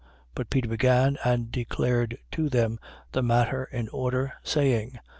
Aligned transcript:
11:4. 0.01 0.07
But 0.33 0.49
Peter 0.49 0.67
began 0.67 1.17
and 1.23 1.51
declared 1.51 2.17
to 2.31 2.49
them 2.49 2.79
the 3.11 3.21
matter 3.21 3.65
in 3.65 3.87
order, 3.89 4.33
saying: 4.43 4.93
11:5. 4.93 4.99